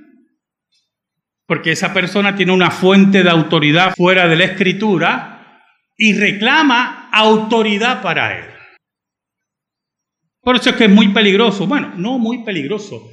Porque 1.47 1.73
esa 1.73 1.93
persona 1.93 2.37
tiene 2.37 2.53
una 2.53 2.71
fuente 2.71 3.23
de 3.23 3.31
autoridad 3.31 3.95
fuera 3.97 4.29
de 4.29 4.37
la 4.37 4.45
escritura 4.45 5.63
y 5.97 6.19
reclama 6.19 7.09
autoridad 7.11 8.03
para 8.03 8.39
él. 8.39 8.45
Por 10.41 10.57
eso 10.57 10.71
es 10.71 10.77
que 10.77 10.85
es 10.85 10.91
muy 10.91 11.09
peligroso. 11.09 11.67
Bueno, 11.67 11.95
no 11.97 12.19
muy 12.19 12.45
peligroso. 12.45 13.11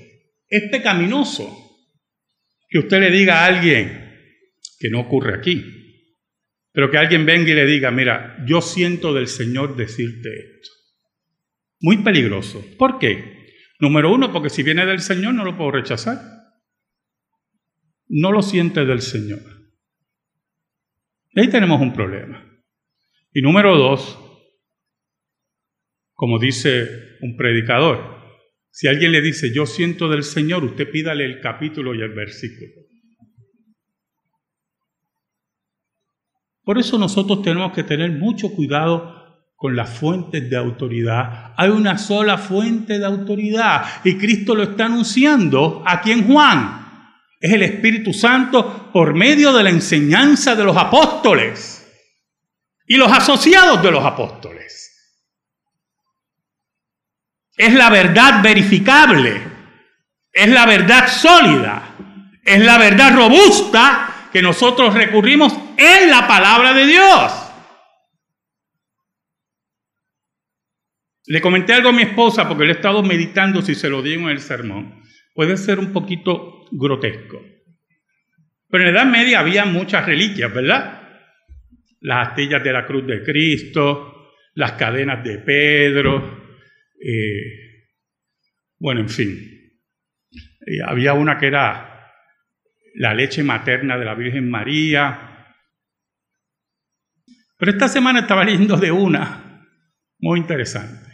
Es 0.47 0.69
pecaminoso 0.71 1.65
que 2.69 2.79
usted 2.79 2.99
le 2.99 3.11
diga 3.11 3.39
a 3.39 3.45
alguien 3.47 4.05
que 4.79 4.89
no 4.89 5.01
ocurre 5.01 5.35
aquí, 5.35 5.63
pero 6.71 6.91
que 6.91 6.97
alguien 6.97 7.25
venga 7.25 7.49
y 7.49 7.55
le 7.55 7.65
diga, 7.65 7.89
mira, 7.89 8.37
yo 8.45 8.61
siento 8.61 9.13
del 9.13 9.27
Señor 9.27 9.75
decirte 9.75 10.29
esto. 10.29 10.74
Muy 11.85 11.97
peligroso. 11.97 12.65
¿Por 12.79 12.97
qué? 12.97 13.45
Número 13.79 14.11
uno, 14.11 14.33
porque 14.33 14.49
si 14.49 14.63
viene 14.63 14.87
del 14.87 15.01
Señor 15.01 15.35
no 15.35 15.45
lo 15.45 15.55
puedo 15.55 15.69
rechazar. 15.69 16.17
No 18.07 18.31
lo 18.31 18.41
siente 18.41 18.85
del 18.85 19.01
Señor. 19.01 19.41
ahí 21.35 21.47
tenemos 21.47 21.79
un 21.79 21.93
problema. 21.93 22.43
Y 23.31 23.43
número 23.43 23.77
dos, 23.77 24.17
como 26.15 26.39
dice 26.39 26.89
un 27.21 27.37
predicador, 27.37 27.99
si 28.71 28.87
alguien 28.87 29.11
le 29.11 29.21
dice, 29.21 29.53
yo 29.53 29.67
siento 29.67 30.09
del 30.09 30.23
Señor, 30.23 30.63
usted 30.63 30.89
pídale 30.89 31.23
el 31.23 31.39
capítulo 31.39 31.93
y 31.93 32.01
el 32.01 32.15
versículo. 32.15 32.71
Por 36.63 36.79
eso 36.79 36.97
nosotros 36.97 37.43
tenemos 37.43 37.73
que 37.73 37.83
tener 37.83 38.09
mucho 38.09 38.49
cuidado 38.49 39.14
con 39.65 39.75
las 39.75 39.97
fuentes 39.97 40.47
de 40.47 40.55
autoridad. 40.55 41.53
Hay 41.57 41.71
una 41.71 41.97
sola 41.97 42.37
fuente 42.37 42.99
de 42.99 43.05
autoridad 43.07 43.83
y 44.03 44.15
Cristo 44.15 44.53
lo 44.53 44.61
está 44.61 44.85
anunciando 44.85 45.81
aquí 45.83 46.11
en 46.11 46.27
Juan. 46.27 47.07
Es 47.41 47.51
el 47.51 47.63
Espíritu 47.63 48.13
Santo 48.13 48.91
por 48.93 49.15
medio 49.15 49.51
de 49.53 49.63
la 49.63 49.71
enseñanza 49.71 50.55
de 50.55 50.63
los 50.65 50.77
apóstoles 50.77 51.83
y 52.85 52.95
los 52.95 53.11
asociados 53.11 53.81
de 53.81 53.89
los 53.89 54.05
apóstoles. 54.05 55.17
Es 57.57 57.73
la 57.73 57.89
verdad 57.89 58.43
verificable, 58.43 59.41
es 60.31 60.47
la 60.47 60.67
verdad 60.67 61.07
sólida, 61.07 61.81
es 62.43 62.63
la 62.63 62.77
verdad 62.77 63.15
robusta 63.15 64.27
que 64.31 64.43
nosotros 64.43 64.93
recurrimos 64.93 65.51
en 65.75 66.11
la 66.11 66.27
palabra 66.27 66.71
de 66.71 66.85
Dios. 66.85 67.44
Le 71.27 71.41
comenté 71.41 71.73
algo 71.73 71.89
a 71.89 71.93
mi 71.93 72.03
esposa 72.03 72.47
porque 72.47 72.65
le 72.65 72.73
he 72.73 72.75
estado 72.75 73.01
meditando 73.03 73.61
si 73.61 73.75
se 73.75 73.89
lo 73.89 74.01
digo 74.01 74.23
en 74.23 74.29
el 74.29 74.39
sermón. 74.39 75.01
Puede 75.33 75.57
ser 75.57 75.79
un 75.79 75.91
poquito 75.91 76.65
grotesco. 76.71 77.43
Pero 78.69 78.87
en 78.87 78.93
la 78.93 79.01
Edad 79.01 79.11
Media 79.11 79.39
había 79.39 79.65
muchas 79.65 80.05
reliquias, 80.05 80.53
¿verdad? 80.53 81.05
las 82.05 82.27
astillas 82.27 82.63
de 82.63 82.71
la 82.71 82.85
cruz 82.85 83.05
de 83.07 83.23
Cristo, 83.23 84.31
las 84.53 84.73
cadenas 84.73 85.23
de 85.23 85.39
Pedro, 85.39 86.45
eh, 87.01 87.87
bueno, 88.77 89.01
en 89.01 89.09
fin. 89.09 89.71
Eh, 90.67 90.79
había 90.85 91.13
una 91.13 91.37
que 91.39 91.47
era 91.47 92.11
la 92.95 93.13
leche 93.13 93.43
materna 93.43 93.97
de 93.97 94.05
la 94.05 94.13
Virgen 94.13 94.49
María. 94.49 95.53
Pero 97.57 97.71
esta 97.71 97.87
semana 97.87 98.19
estaba 98.19 98.43
leyendo 98.43 98.77
de 98.77 98.91
una 98.91 99.67
muy 100.19 100.39
interesante. 100.39 101.04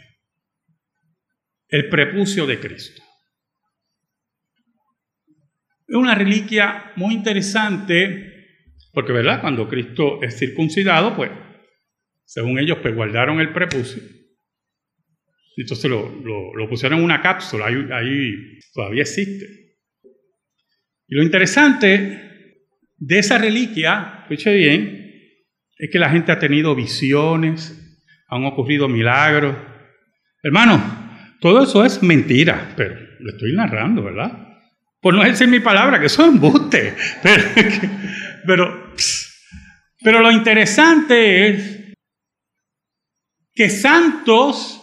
El 1.72 1.88
prepucio 1.88 2.46
de 2.46 2.60
Cristo. 2.60 3.02
Es 5.88 5.96
una 5.96 6.14
reliquia 6.14 6.92
muy 6.96 7.14
interesante 7.14 8.30
porque, 8.92 9.12
¿verdad? 9.12 9.40
Cuando 9.40 9.66
Cristo 9.70 10.22
es 10.22 10.38
circuncidado, 10.38 11.16
pues, 11.16 11.30
según 12.26 12.58
ellos, 12.58 12.76
pues 12.82 12.94
guardaron 12.94 13.40
el 13.40 13.54
prepucio. 13.54 14.02
Entonces 15.56 15.90
lo, 15.90 16.14
lo, 16.54 16.68
pusieron 16.68 16.98
en 16.98 17.04
una 17.06 17.22
cápsula, 17.22 17.68
ahí, 17.68 17.88
ahí 17.90 18.58
todavía 18.74 19.00
existe. 19.00 19.46
Y 21.08 21.14
lo 21.14 21.22
interesante 21.22 22.58
de 22.98 23.18
esa 23.18 23.38
reliquia, 23.38 24.24
escuche 24.24 24.54
bien, 24.54 25.16
es 25.78 25.90
que 25.90 25.98
la 25.98 26.10
gente 26.10 26.32
ha 26.32 26.38
tenido 26.38 26.74
visiones, 26.74 28.04
han 28.28 28.44
ocurrido 28.44 28.88
milagros. 28.88 29.56
Hermano, 30.42 31.01
todo 31.42 31.64
eso 31.64 31.84
es 31.84 32.02
mentira, 32.02 32.72
pero 32.76 32.94
lo 33.18 33.32
estoy 33.32 33.52
narrando, 33.52 34.04
¿verdad? 34.04 34.30
Por 35.00 35.12
no 35.12 35.24
decir 35.24 35.48
mi 35.48 35.58
palabra, 35.58 35.98
que 35.98 36.06
eso 36.06 36.22
es 36.22 36.28
embuste. 36.28 36.94
Pero, 37.22 37.44
pero, 38.44 38.92
pero 40.02 40.20
lo 40.20 40.32
interesante 40.32 41.48
es 41.48 41.94
que 43.54 43.70
santos 43.70 44.80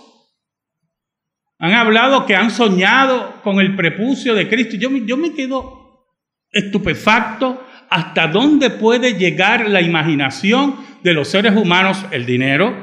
han 1.58 1.74
hablado 1.74 2.26
que 2.26 2.36
han 2.38 2.52
soñado 2.52 3.42
con 3.44 3.60
el 3.60 3.76
prepucio 3.76 4.34
de 4.34 4.48
Cristo. 4.48 4.78
Yo, 4.78 4.90
yo 5.06 5.18
me 5.18 5.34
quedo 5.34 6.08
estupefacto 6.52 7.66
hasta 7.90 8.28
dónde 8.28 8.70
puede 8.70 9.16
llegar 9.16 9.68
la 9.68 9.82
imaginación 9.82 10.76
de 11.04 11.14
los 11.14 11.28
seres 11.28 11.56
humanos, 11.56 12.06
el 12.12 12.26
dinero, 12.26 12.74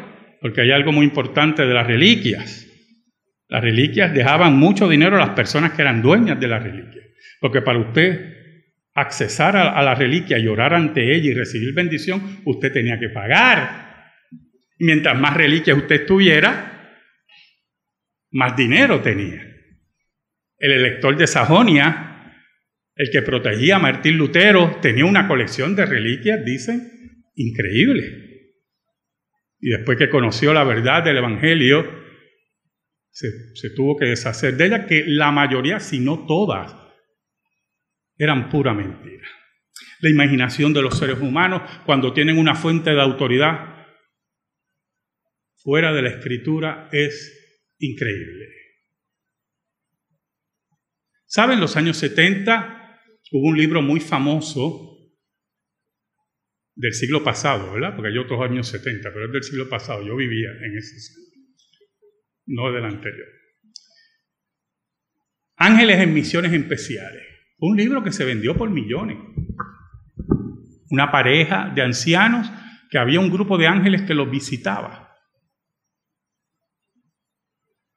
porque 0.43 0.61
hay 0.61 0.73
algo 0.73 0.93
muy 0.93 1.07
importante 1.07 1.65
de 1.65 1.73
las 1.73 1.87
reliquias. 1.87 2.66
Las 3.49 3.63
reliquias 3.63 4.13
dejaban 4.13 4.57
mucho 4.57 4.89
dinero 4.89 5.17
a 5.17 5.27
las 5.27 5.31
personas 5.31 5.73
que 5.73 5.83
eran 5.83 6.03
dueñas 6.03 6.41
de 6.41 6.49
las 6.49 6.63
reliquias, 6.63 7.05
porque 7.41 7.63
para 7.63 7.79
usted 7.79 8.35
accesar 8.95 9.57
a, 9.57 9.83
la 9.83 9.95
reliquia 9.95 10.39
y 10.39 10.49
orar 10.49 10.75
ante 10.75 11.15
ella 11.15 11.31
y 11.31 11.35
recibir 11.35 11.75
bendición, 11.75 12.41
usted 12.45 12.73
tenía 12.73 12.99
que 12.99 13.11
pagar. 13.11 14.11
Mientras 14.79 15.19
más 15.19 15.35
reliquias 15.35 15.77
usted 15.77 16.07
tuviera, 16.07 16.99
más 18.33 18.57
dinero 18.57 19.01
tenía. 19.01 19.43
El 20.59 20.73
elector 20.73 21.17
de 21.17 21.27
Sajonia, 21.27 22.33
el 22.95 23.11
que 23.11 23.21
protegía 23.21 23.77
a 23.77 23.81
Martín 23.81 24.17
Lutero, 24.17 24.79
tenía 24.81 25.05
una 25.05 25.29
colección 25.29 25.77
de 25.77 25.85
reliquias, 25.85 26.43
dicen, 26.45 26.91
increíble. 27.35 28.27
Y 29.61 29.71
después 29.71 29.99
que 29.99 30.09
conoció 30.09 30.55
la 30.55 30.65
verdad 30.65 31.05
del 31.05 31.19
Evangelio, 31.19 32.06
se, 33.17 33.71
tuvo 33.71 33.97
que 33.97 34.05
deshacer 34.05 34.59
de 34.59 34.67
ella, 34.67 34.87
que 34.87 35.05
la 35.07 35.33
mayoría, 35.33 35.81
si 35.81 36.01
no 36.01 36.27
todas, 36.27 36.77
eran 38.19 38.51
pura 38.51 38.75
mentira. 38.75 39.27
La 40.01 40.11
imaginación 40.11 40.75
de 40.75 40.83
los 40.83 40.99
seres 40.99 41.19
humanos 41.21 41.63
cuando 41.87 42.13
tienen 42.13 42.37
una 42.37 42.55
fuente 42.55 42.91
de 42.91 43.01
autoridad 43.01 43.87
fuera 45.55 45.95
de 45.95 46.03
la 46.03 46.11
escritura 46.11 46.91
es 46.93 47.75
increíble. 47.79 48.49
¿Saben? 51.25 51.59
Los 51.59 51.77
años 51.77 51.97
70 51.97 53.01
hubo 53.33 53.49
un 53.49 53.57
libro 53.57 53.81
muy 53.81 54.01
famoso 54.01 54.95
del 56.75 56.93
siglo 56.93 57.25
pasado, 57.25 57.73
¿verdad? 57.73 57.97
Porque 57.97 58.11
hay 58.11 58.19
otros 58.19 58.43
años 58.43 58.69
70, 58.69 59.11
pero 59.11 59.27
es 59.27 59.33
del 59.33 59.43
siglo 59.43 59.69
pasado. 59.71 60.07
Yo 60.07 60.15
vivía 60.17 60.51
en 60.51 60.77
ese 60.77 61.01
siglo, 61.01 61.26
no 62.47 62.73
del 62.73 62.85
anterior. 62.85 63.27
Ángeles 65.57 66.01
en 66.01 66.15
misiones 66.15 66.53
especiales. 66.53 67.23
Un 67.59 67.77
libro 67.77 68.03
que 68.03 68.13
se 68.13 68.25
vendió 68.25 68.57
por 68.57 68.71
millones. 68.71 69.17
Una 70.91 71.11
pareja 71.11 71.73
de 71.75 71.83
ancianos 71.83 72.51
que 72.91 72.99
había 72.99 73.21
un 73.21 73.31
grupo 73.31 73.59
de 73.59 73.67
ángeles 73.67 74.03
que 74.03 74.15
los 74.15 74.31
visitaba. 74.31 75.07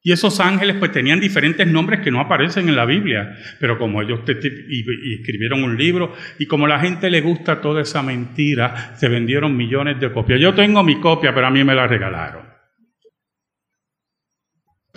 Y 0.01 0.13
esos 0.13 0.39
ángeles 0.39 0.77
pues 0.79 0.93
tenían 0.93 1.19
diferentes 1.19 1.67
nombres 1.67 1.99
que 1.99 2.09
no 2.09 2.21
aparecen 2.21 2.69
en 2.69 2.75
la 2.77 2.85
Biblia, 2.85 3.35
pero 3.59 3.77
como 3.77 4.01
ellos 4.01 4.21
escribieron 4.25 5.63
un 5.63 5.77
libro 5.77 6.15
y 6.39 6.45
como 6.45 6.67
la 6.67 6.79
gente 6.79 7.09
le 7.09 7.19
gusta 7.19 7.59
toda 7.59 7.81
esa 7.81 8.01
mentira, 8.01 8.95
se 8.95 9.09
vendieron 9.09 9.57
millones 9.57 9.99
de 9.99 10.11
copias. 10.11 10.39
Yo 10.39 10.55
tengo 10.55 10.83
mi 10.83 11.01
copia, 11.01 11.35
pero 11.35 11.47
a 11.47 11.51
mí 11.51 11.65
me 11.65 11.75
la 11.75 11.85
regalaron. 11.85 12.48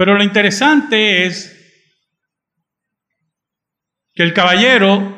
Pero 0.03 0.17
lo 0.17 0.25
interesante 0.25 1.27
es 1.27 1.57
que 4.13 4.25
el 4.25 4.33
caballero 4.33 5.17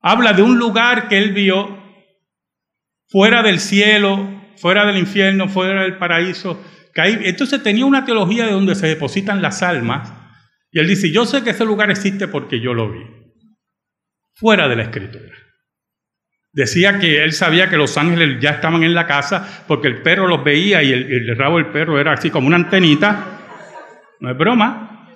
habla 0.00 0.32
de 0.32 0.42
un 0.42 0.60
lugar 0.60 1.08
que 1.08 1.18
él 1.18 1.32
vio 1.32 1.76
fuera 3.08 3.42
del 3.42 3.58
cielo, 3.58 4.44
fuera 4.58 4.86
del 4.86 4.98
infierno, 4.98 5.48
fuera 5.48 5.82
del 5.82 5.98
paraíso. 5.98 6.64
entonces 6.94 7.60
tenía 7.64 7.84
una 7.84 8.04
teología 8.04 8.46
de 8.46 8.52
donde 8.52 8.76
se 8.76 8.86
depositan 8.86 9.42
las 9.42 9.64
almas. 9.64 10.12
Y 10.70 10.78
él 10.78 10.86
dice, 10.86 11.10
yo 11.10 11.26
sé 11.26 11.42
que 11.42 11.50
ese 11.50 11.64
lugar 11.64 11.90
existe 11.90 12.28
porque 12.28 12.60
yo 12.60 12.74
lo 12.74 12.92
vi. 12.92 13.02
Fuera 14.36 14.68
de 14.68 14.76
la 14.76 14.84
escritura. 14.84 15.34
Decía 16.52 17.00
que 17.00 17.24
él 17.24 17.32
sabía 17.32 17.68
que 17.68 17.76
los 17.76 17.98
ángeles 17.98 18.40
ya 18.40 18.50
estaban 18.50 18.84
en 18.84 18.94
la 18.94 19.08
casa 19.08 19.64
porque 19.66 19.88
el 19.88 20.00
perro 20.02 20.28
los 20.28 20.44
veía 20.44 20.84
y 20.84 20.92
el, 20.92 21.12
el 21.12 21.36
rabo 21.36 21.56
del 21.56 21.72
perro 21.72 21.98
era 21.98 22.12
así 22.12 22.30
como 22.30 22.46
una 22.46 22.54
antenita. 22.54 23.32
No 24.20 24.30
es 24.30 24.36
broma. 24.36 25.08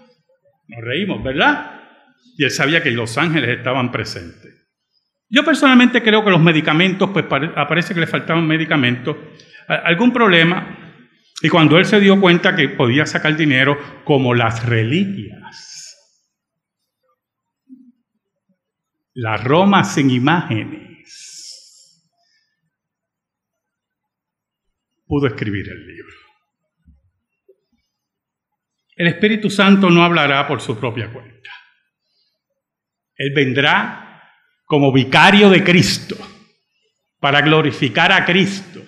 Nos 0.69 0.85
reímos, 0.85 1.23
¿verdad? 1.23 1.81
y 2.41 2.45
él 2.45 2.51
sabía 2.51 2.83
que 2.83 2.91
los 2.91 3.19
ángeles 3.19 3.59
estaban 3.59 3.93
presentes. 3.93 4.67
Yo 5.29 5.45
personalmente 5.45 6.03
creo 6.03 6.25
que 6.25 6.31
los 6.31 6.41
medicamentos, 6.41 7.11
pues 7.11 7.27
aparece 7.55 7.93
que 7.93 8.01
le 8.01 8.07
faltaban 8.07 8.47
medicamentos, 8.47 9.15
algún 9.69 10.11
problema, 10.11 10.97
y 11.43 11.51
cuando 11.51 11.77
él 11.77 11.85
se 11.85 12.01
dio 12.01 12.19
cuenta 12.19 12.57
que 12.57 12.71
podía 12.71 13.05
sacar 13.05 13.37
dinero 13.37 13.77
como 14.05 14.35
las 14.35 14.65
reliquias, 14.65 15.95
la 19.13 19.37
Roma 19.37 19.85
sin 19.85 20.09
imágenes, 20.09 22.11
pudo 25.07 25.27
escribir 25.27 25.69
el 25.69 25.87
libro. 25.87 26.30
El 29.01 29.07
Espíritu 29.07 29.49
Santo 29.49 29.89
no 29.89 30.05
hablará 30.05 30.47
por 30.47 30.61
su 30.61 30.79
propia 30.79 31.11
cuenta. 31.11 31.49
Él 33.17 33.33
vendrá 33.35 34.31
como 34.67 34.93
vicario 34.93 35.49
de 35.49 35.65
Cristo 35.65 36.19
para 37.19 37.41
glorificar 37.41 38.13
a 38.13 38.27
Cristo, 38.27 38.83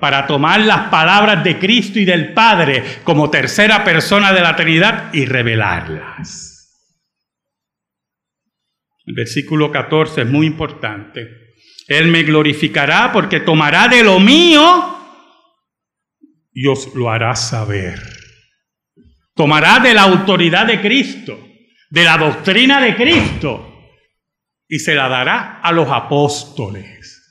para 0.00 0.26
tomar 0.26 0.60
las 0.60 0.88
palabras 0.88 1.44
de 1.44 1.58
Cristo 1.58 1.98
y 1.98 2.06
del 2.06 2.32
Padre 2.32 2.82
como 3.04 3.28
tercera 3.28 3.84
persona 3.84 4.32
de 4.32 4.40
la 4.40 4.56
Trinidad 4.56 5.12
y 5.12 5.26
revelarlas. 5.26 6.96
El 9.04 9.16
versículo 9.16 9.70
14 9.70 10.22
es 10.22 10.28
muy 10.30 10.46
importante. 10.46 11.52
Él 11.88 12.08
me 12.08 12.22
glorificará 12.22 13.12
porque 13.12 13.40
tomará 13.40 13.86
de 13.88 14.02
lo 14.02 14.18
mío 14.18 14.96
y 16.54 16.66
os 16.68 16.94
lo 16.94 17.10
hará 17.10 17.36
saber. 17.36 18.17
Tomará 19.38 19.78
de 19.78 19.94
la 19.94 20.02
autoridad 20.02 20.66
de 20.66 20.80
Cristo, 20.80 21.38
de 21.90 22.02
la 22.02 22.18
doctrina 22.18 22.80
de 22.80 22.96
Cristo 22.96 23.84
y 24.66 24.80
se 24.80 24.96
la 24.96 25.08
dará 25.08 25.60
a 25.62 25.70
los 25.70 25.88
apóstoles, 25.88 27.22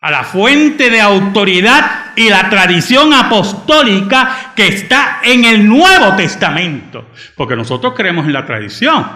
a 0.00 0.10
la 0.10 0.24
fuente 0.24 0.88
de 0.88 1.02
autoridad 1.02 2.14
y 2.16 2.30
la 2.30 2.48
tradición 2.48 3.12
apostólica 3.12 4.54
que 4.56 4.68
está 4.68 5.20
en 5.22 5.44
el 5.44 5.68
Nuevo 5.68 6.16
Testamento, 6.16 7.10
porque 7.36 7.54
nosotros 7.54 7.92
creemos 7.94 8.24
en 8.24 8.32
la 8.32 8.46
tradición, 8.46 9.06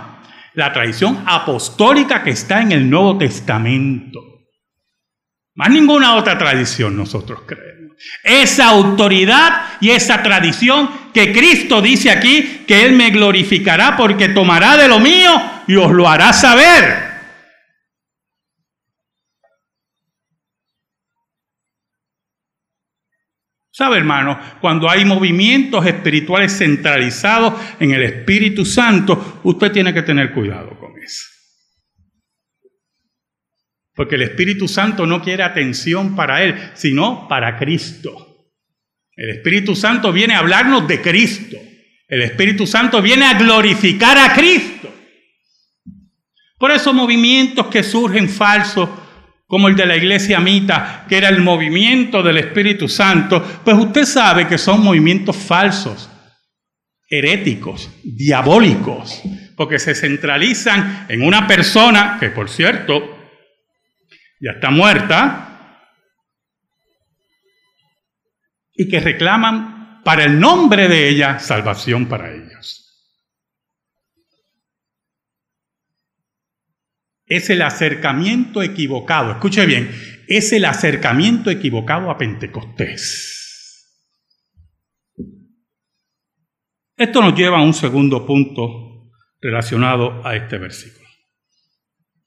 la 0.53 0.75
tradición 0.75 1.25
apostólica 1.25 2.23
que 2.23 2.33
está 2.33 2.61
en 2.61 2.73
el 2.73 2.91
Nuevo 2.91 3.17
Testamento. 3.17 4.21
Más 5.55 5.71
ninguna 5.71 6.17
otra 6.17 6.37
tradición 6.37 6.99
nosotros 6.99 7.45
creemos. 7.47 7.86
Esa 8.23 8.69
autoridad 8.69 9.79
y 9.81 9.91
esa 9.91 10.23
tradición 10.23 10.91
que 11.13 11.33
Cristo 11.33 11.81
dice 11.81 12.11
aquí 12.11 12.65
que 12.67 12.85
Él 12.85 12.93
me 12.93 13.11
glorificará 13.11 13.97
porque 13.97 14.29
tomará 14.29 14.77
de 14.77 14.89
lo 14.89 15.01
mío 15.01 15.31
y 15.67 15.77
os 15.77 15.91
lo 15.93 16.09
hará 16.09 16.33
saber. 16.33 17.07
¿Sabe, 23.71 23.99
hermano? 23.99 24.39
Cuando 24.63 24.89
hay 24.89 25.05
movimientos 25.05 25.85
espirituales 25.85 26.57
centralizados 26.57 27.55
en 27.79 27.91
el 27.91 28.05
Espíritu 28.05 28.65
Santo, 28.65 29.41
usted 29.45 29.71
tiene 29.71 29.93
que 29.93 30.01
tener 30.01 30.33
cuidado 30.33 30.79
con 30.79 30.93
eso. 30.99 31.36
Porque 33.97 34.17
el 34.17 34.23
Espíritu 34.23 34.69
Santo 34.69 35.07
no 35.07 35.23
quiere 35.23 35.43
atención 35.43 36.15
para 36.15 36.45
Él, 36.45 36.55
sino 36.75 37.27
para 37.29 37.57
Cristo. 37.57 38.45
El 39.17 39.31
Espíritu 39.31 39.75
Santo 39.75 40.13
viene 40.13 40.35
a 40.35 40.41
hablarnos 40.41 40.87
de 40.87 41.01
Cristo. 41.01 41.57
El 42.07 42.21
Espíritu 42.21 42.67
Santo 42.67 43.01
viene 43.01 43.25
a 43.25 43.39
glorificar 43.39 44.19
a 44.19 44.35
Cristo. 44.35 44.95
Por 46.59 46.71
esos 46.71 46.95
movimientos 46.95 47.69
que 47.69 47.83
surgen 47.83 48.29
falsos 48.29 48.89
como 49.47 49.69
el 49.69 49.77
de 49.77 49.87
la 49.87 49.97
iglesia 49.97 50.41
Mita, 50.41 51.07
que 51.09 51.17
era 51.17 51.31
el 51.31 51.41
movimiento 51.41 52.23
del 52.23 52.37
Espíritu 52.37 52.89
Santo, 52.89 53.43
pues 53.65 53.77
usted 53.79 54.05
sabe 54.05 54.47
que 54.47 54.59
son 54.59 54.83
movimientos 54.83 55.37
falsos, 55.37 56.11
heréticos, 57.09 57.91
diabólicos, 58.03 59.23
porque 59.57 59.79
se 59.79 59.95
centralizan 59.95 61.07
en 61.09 61.23
una 61.23 61.47
persona 61.47 62.19
que, 62.21 62.29
por 62.29 62.51
cierto, 62.51 63.16
ya 64.41 64.53
está 64.53 64.71
muerta, 64.71 65.43
y 68.73 68.89
que 68.89 69.01
reclaman 69.01 70.03
para 70.05 70.25
el 70.25 70.39
nombre 70.39 70.89
de 70.89 71.09
ella 71.09 71.39
salvación 71.39 72.07
para 72.07 72.33
ellos. 72.33 72.87
es 77.27 77.51
el 77.51 77.63
acercamiento 77.63 78.63
equivocado. 78.63 79.33
Escuche 79.33 79.67
bien, 79.67 79.91
es 80.29 80.53
el 80.53 80.65
acercamiento 80.65 81.51
equivocado 81.51 82.11
a 82.11 82.17
Pentecostés. 82.17 83.33
Esto 86.97 87.21
nos 87.21 87.35
lleva 87.35 87.59
a 87.59 87.63
un 87.63 87.75
segundo 87.75 88.25
punto 88.25 89.11
relacionado 89.41 90.27
a 90.27 90.35
este 90.35 90.57
versículo. 90.57 91.06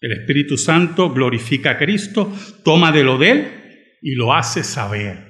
El 0.02 0.14
Espíritu 0.14 0.58
Santo 0.58 1.10
glorifica 1.12 1.72
a 1.72 1.78
Cristo, 1.78 2.32
toma 2.64 2.92
de 2.92 3.04
lo 3.04 3.18
de 3.18 3.32
él 3.32 3.98
y 4.02 4.16
lo 4.16 4.34
hace 4.34 4.64
saber. 4.64 5.30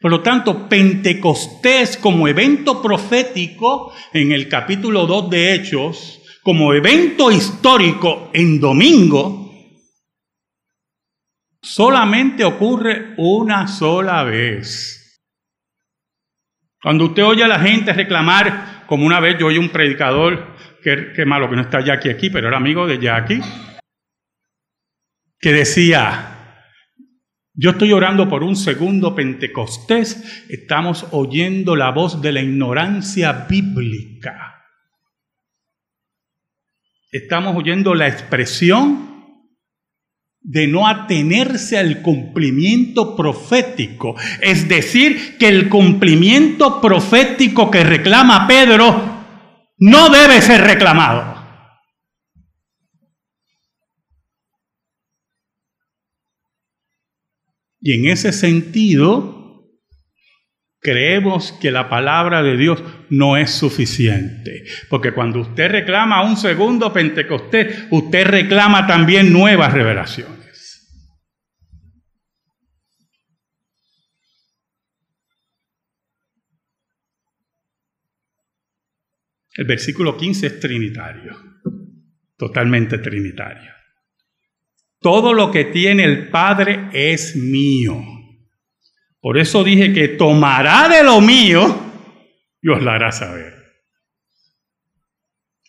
Por 0.00 0.10
lo 0.10 0.20
tanto, 0.20 0.68
Pentecostés 0.68 1.96
como 1.96 2.28
evento 2.28 2.82
profético 2.82 3.92
en 4.12 4.32
el 4.32 4.48
capítulo 4.48 5.06
2 5.06 5.30
de 5.30 5.54
Hechos, 5.54 6.22
como 6.42 6.72
evento 6.72 7.30
histórico 7.30 8.30
en 8.32 8.60
domingo, 8.60 9.48
solamente 11.60 12.44
ocurre 12.44 13.14
una 13.16 13.66
sola 13.66 14.22
vez. 14.24 15.20
Cuando 16.80 17.06
usted 17.06 17.24
oye 17.24 17.44
a 17.44 17.48
la 17.48 17.58
gente 17.58 17.92
reclamar, 17.92 18.84
como 18.86 19.04
una 19.04 19.18
vez 19.18 19.36
yo 19.38 19.48
oí 19.48 19.58
un 19.58 19.68
predicador, 19.68 20.56
que, 20.82 21.24
malo 21.24 21.48
que 21.48 21.56
no 21.56 21.62
está 21.62 21.80
Jackie 21.80 22.10
aquí, 22.10 22.30
pero 22.30 22.48
era 22.48 22.56
amigo 22.56 22.86
de 22.86 22.98
Jackie, 22.98 23.40
que 25.40 25.52
decía, 25.52 26.64
yo 27.54 27.70
estoy 27.70 27.92
orando 27.92 28.28
por 28.28 28.42
un 28.42 28.56
segundo 28.56 29.14
Pentecostés, 29.14 30.46
estamos 30.48 31.06
oyendo 31.12 31.76
la 31.76 31.90
voz 31.90 32.20
de 32.22 32.32
la 32.32 32.40
ignorancia 32.40 33.46
bíblica. 33.48 34.64
Estamos 37.10 37.56
oyendo 37.56 37.94
la 37.94 38.06
expresión 38.06 39.08
de 40.40 40.66
no 40.66 40.86
atenerse 40.86 41.78
al 41.78 42.00
cumplimiento 42.00 43.16
profético. 43.16 44.14
Es 44.40 44.68
decir, 44.68 45.36
que 45.38 45.48
el 45.48 45.68
cumplimiento 45.68 46.80
profético 46.80 47.70
que 47.70 47.82
reclama 47.82 48.46
Pedro 48.46 49.17
no 49.78 50.10
debe 50.10 50.40
ser 50.42 50.62
reclamado. 50.62 51.36
Y 57.80 57.92
en 57.92 58.10
ese 58.10 58.32
sentido, 58.32 59.38
creemos 60.80 61.52
que 61.60 61.70
la 61.70 61.88
palabra 61.88 62.42
de 62.42 62.56
Dios 62.56 62.82
no 63.08 63.36
es 63.36 63.50
suficiente. 63.50 64.64
Porque 64.90 65.12
cuando 65.12 65.40
usted 65.40 65.70
reclama 65.70 66.22
un 66.22 66.36
segundo 66.36 66.92
Pentecostés, 66.92 67.86
usted 67.90 68.26
reclama 68.26 68.86
también 68.86 69.32
nuevas 69.32 69.72
revelaciones. 69.72 70.37
El 79.58 79.64
versículo 79.64 80.16
15 80.16 80.46
es 80.46 80.60
trinitario, 80.60 81.36
totalmente 82.36 82.98
trinitario. 82.98 83.72
Todo 85.00 85.32
lo 85.32 85.50
que 85.50 85.64
tiene 85.64 86.04
el 86.04 86.28
Padre 86.28 86.90
es 86.92 87.34
mío. 87.34 88.00
Por 89.20 89.36
eso 89.36 89.64
dije 89.64 89.92
que 89.92 90.06
tomará 90.06 90.88
de 90.88 91.02
lo 91.02 91.20
mío 91.20 91.76
y 92.62 92.68
os 92.68 92.80
la 92.84 92.94
hará 92.94 93.10
saber. 93.10 93.52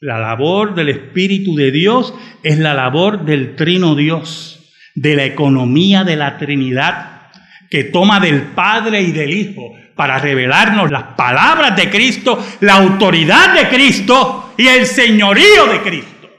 La 0.02 0.19
labor 0.19 0.75
del 0.75 0.89
Espíritu 0.89 1.56
de 1.56 1.71
Dios 1.71 2.13
es 2.43 2.60
la 2.60 2.75
labor 2.75 3.25
del 3.25 3.56
Trino 3.56 3.95
Dios, 3.95 4.71
de 4.93 5.15
la 5.15 5.25
economía 5.25 6.04
de 6.04 6.15
la 6.15 6.38
Trinidad, 6.38 7.32
que 7.71 7.86
toma 7.86 8.19
del 8.19 8.43
Padre 8.54 9.02
y 9.02 9.12
del 9.12 9.34
Hijo 9.34 9.73
para 10.00 10.18
revelarnos 10.18 10.90
las 10.90 11.14
palabras 11.18 11.76
de 11.76 11.90
Cristo, 11.90 12.42
la 12.62 12.76
autoridad 12.76 13.54
de 13.54 13.68
Cristo 13.68 14.54
y 14.58 14.66
el 14.66 14.86
señorío 14.86 15.66
de 15.66 15.82
Cristo. 15.82 16.30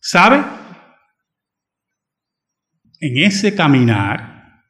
¿Sabe? 0.00 0.42
En 2.98 3.24
ese 3.24 3.54
caminar, 3.54 4.62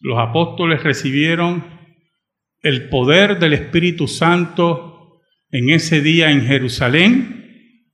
los 0.00 0.18
apóstoles 0.18 0.82
recibieron 0.82 1.62
el 2.62 2.88
poder 2.88 3.38
del 3.38 3.52
Espíritu 3.52 4.08
Santo 4.08 5.20
en 5.50 5.68
ese 5.68 6.00
día 6.00 6.30
en 6.30 6.46
Jerusalén 6.46 7.92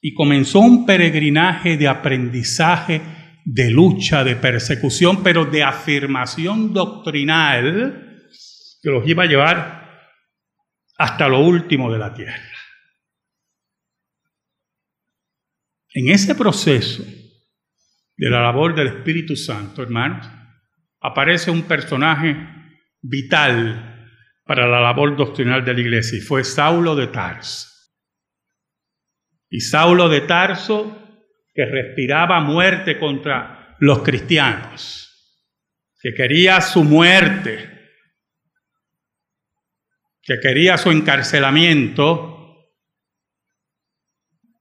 y 0.00 0.14
comenzó 0.14 0.58
un 0.58 0.84
peregrinaje 0.84 1.76
de 1.76 1.86
aprendizaje 1.86 3.13
de 3.44 3.70
lucha, 3.70 4.24
de 4.24 4.36
persecución, 4.36 5.22
pero 5.22 5.44
de 5.44 5.62
afirmación 5.62 6.72
doctrinal 6.72 8.28
que 8.82 8.90
los 8.90 9.06
iba 9.06 9.24
a 9.24 9.26
llevar 9.26 9.84
hasta 10.96 11.28
lo 11.28 11.40
último 11.40 11.92
de 11.92 11.98
la 11.98 12.14
tierra. 12.14 12.50
En 15.92 16.08
ese 16.08 16.34
proceso 16.34 17.04
de 18.16 18.30
la 18.30 18.42
labor 18.42 18.74
del 18.74 18.88
Espíritu 18.88 19.36
Santo, 19.36 19.82
hermanos, 19.82 20.26
aparece 21.00 21.50
un 21.50 21.62
personaje 21.62 22.36
vital 23.00 23.90
para 24.44 24.66
la 24.66 24.80
labor 24.80 25.16
doctrinal 25.16 25.64
de 25.64 25.74
la 25.74 25.80
iglesia 25.80 26.18
y 26.18 26.22
fue 26.22 26.44
Saulo 26.44 26.96
de 26.96 27.08
Tarso. 27.08 27.68
Y 29.50 29.60
Saulo 29.60 30.08
de 30.08 30.22
Tarso 30.22 31.03
que 31.54 31.64
respiraba 31.64 32.40
muerte 32.40 32.98
contra 32.98 33.76
los 33.78 34.02
cristianos, 34.02 35.40
que 36.00 36.12
quería 36.12 36.60
su 36.60 36.82
muerte, 36.82 37.70
que 40.22 40.40
quería 40.40 40.76
su 40.76 40.90
encarcelamiento, 40.90 42.34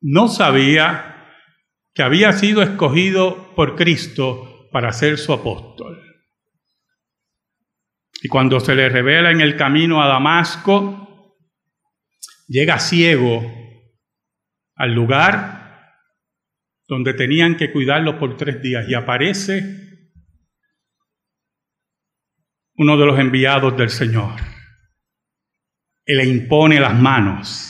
no 0.02 0.28
sabía 0.28 1.32
que 1.94 2.04
había 2.04 2.34
sido 2.34 2.62
escogido 2.62 3.56
por 3.56 3.76
Cristo 3.76 4.70
para 4.72 4.92
ser 4.92 5.18
su 5.18 5.34
apóstol. 5.34 6.02
Y 8.22 8.28
cuando 8.28 8.60
se 8.60 8.76
le 8.76 8.90
revela 8.90 9.32
en 9.32 9.42
el 9.42 9.58
camino 9.58 10.02
a 10.02 10.08
Damasco, 10.08 11.36
llega 12.48 12.80
ciego 12.80 13.44
al 14.76 14.94
lugar 14.94 15.63
donde 16.94 17.16
tenían 17.16 17.58
que 17.58 17.72
cuidarlo 17.72 18.20
por 18.20 18.38
tres 18.38 18.62
días 18.62 18.86
y 18.88 18.94
aparece 18.94 19.64
uno 22.76 22.98
de 22.98 23.06
los 23.06 23.20
enviados 23.20 23.76
del 23.76 23.90
Señor 23.90 24.40
y 26.06 26.14
le 26.14 26.26
impone 26.26 26.80
las 26.80 26.94
manos 26.94 27.70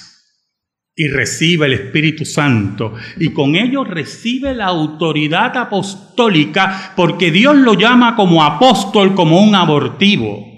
y 0.93 1.07
recibe 1.07 1.67
el 1.67 1.73
Espíritu 1.73 2.25
Santo 2.25 2.95
y 3.17 3.31
con 3.31 3.55
ello 3.55 3.85
recibe 3.85 4.53
la 4.53 4.65
autoridad 4.65 5.55
apostólica 5.55 6.91
porque 6.97 7.31
Dios 7.31 7.55
lo 7.55 7.75
llama 7.75 8.17
como 8.17 8.43
apóstol, 8.43 9.15
como 9.15 9.41
un 9.41 9.55
abortivo. 9.55 10.52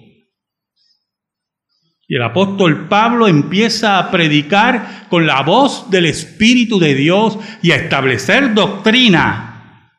Y 2.08 2.16
el 2.16 2.24
apóstol 2.24 2.88
Pablo 2.88 3.28
empieza 3.28 3.98
a 3.98 4.12
predicar 4.12 5.08
con 5.10 5.26
la 5.26 5.42
voz 5.42 5.90
del 5.90 6.06
Espíritu 6.06 6.80
de 6.80 6.94
Dios 6.94 7.38
y 7.64 7.72
a 7.72 7.78
establecer 7.78 8.54
doctrina 8.54 9.92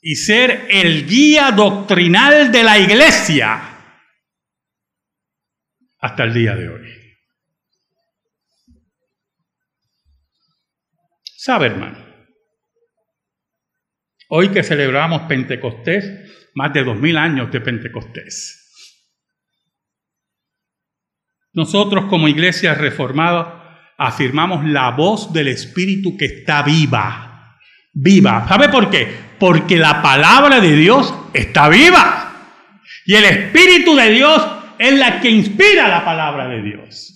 y 0.00 0.14
ser 0.14 0.66
el 0.70 1.06
guía 1.06 1.50
doctrinal 1.50 2.52
de 2.52 2.62
la 2.62 2.78
iglesia 2.78 3.60
hasta 5.98 6.24
el 6.24 6.32
día 6.32 6.54
de 6.54 6.68
hoy. 6.68 7.00
¿Sabe, 11.36 11.66
hermano? 11.66 11.98
Hoy 14.28 14.50
que 14.50 14.62
celebramos 14.62 15.22
Pentecostés, 15.22 16.50
más 16.54 16.72
de 16.72 16.84
dos 16.84 16.96
mil 16.96 17.16
años 17.16 17.50
de 17.50 17.60
Pentecostés. 17.60 18.59
Nosotros 21.52 22.04
como 22.06 22.28
iglesia 22.28 22.74
reformada 22.74 23.60
afirmamos 23.98 24.64
la 24.64 24.90
voz 24.92 25.32
del 25.32 25.48
Espíritu 25.48 26.16
que 26.16 26.26
está 26.26 26.62
viva. 26.62 27.58
Viva. 27.92 28.46
¿Sabe 28.48 28.68
por 28.68 28.88
qué? 28.88 29.08
Porque 29.38 29.76
la 29.76 30.00
palabra 30.00 30.60
de 30.60 30.76
Dios 30.76 31.12
está 31.34 31.68
viva. 31.68 32.32
Y 33.04 33.14
el 33.14 33.24
Espíritu 33.24 33.96
de 33.96 34.10
Dios 34.10 34.46
es 34.78 34.98
la 34.98 35.20
que 35.20 35.30
inspira 35.30 35.88
la 35.88 36.04
palabra 36.04 36.48
de 36.48 36.62
Dios. 36.62 37.10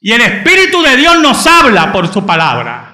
Y 0.00 0.12
el 0.12 0.20
Espíritu 0.20 0.82
de 0.82 0.96
Dios 0.96 1.20
nos 1.20 1.46
habla 1.46 1.92
por 1.92 2.12
su 2.12 2.24
palabra. 2.24 2.92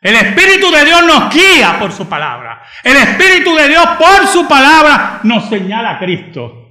El 0.00 0.16
Espíritu 0.16 0.70
de 0.70 0.84
Dios 0.84 1.04
nos 1.04 1.34
guía 1.34 1.78
por 1.78 1.92
su 1.92 2.08
palabra. 2.08 2.62
El 2.82 2.96
Espíritu 2.96 3.54
de 3.54 3.68
Dios 3.68 3.86
por 3.98 4.26
su 4.26 4.48
palabra 4.48 5.20
nos 5.22 5.48
señala 5.48 5.92
a 5.92 5.98
Cristo. 5.98 6.68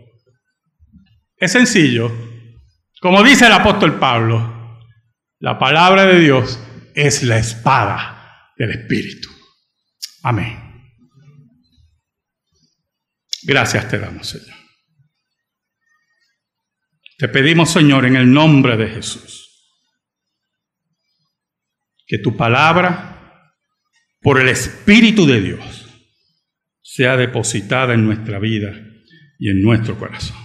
Es 1.38 1.52
sencillo. 1.52 2.12
Como 3.04 3.22
dice 3.22 3.48
el 3.48 3.52
apóstol 3.52 4.00
Pablo, 4.00 4.80
la 5.39 5.60
palabra 5.60 6.06
de 6.06 6.22
Dios 6.22 6.58
es 6.96 7.22
la 7.24 7.38
espada 7.38 8.54
del 8.56 8.72
Espíritu. 8.72 9.28
Amén. 10.22 10.58
Gracias 13.42 13.89
te 13.89 14.00
damos, 14.00 14.30
Señor. 14.30 14.56
Te 17.18 17.28
pedimos, 17.28 17.72
Señor, 17.72 18.06
en 18.06 18.16
el 18.16 18.32
nombre 18.32 18.78
de 18.78 18.88
Jesús, 18.88 19.52
que 22.08 22.20
tu 22.20 22.38
palabra, 22.38 23.52
por 24.22 24.39
el 24.39 24.48
Espíritu 24.48 25.26
de 25.26 25.42
Dios, 25.42 25.89
sea 26.82 27.18
depositada 27.18 27.96
en 27.96 28.06
nuestra 28.06 28.39
vida 28.39 28.74
y 29.39 29.50
en 29.50 29.62
nuestro 29.62 30.00
corazón. 30.00 30.38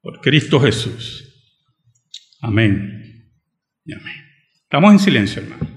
Por 0.00 0.20
Cristo 0.20 0.60
Jesús. 0.60 1.23
Amén 2.44 3.32
y 3.86 3.94
amén. 3.94 4.14
Estamos 4.64 4.92
en 4.92 4.98
silencio, 4.98 5.42
hermano. 5.42 5.73